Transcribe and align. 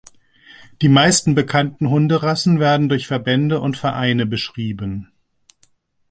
Die 0.81 0.89
meisten 0.89 1.35
bekannten 1.35 1.87
Hunderassen 1.91 2.59
werden 2.59 2.89
durch 2.89 3.05
Verbände 3.05 3.59
und 3.61 3.77
Vereine 3.77 4.25
beschrieben. 4.25 5.11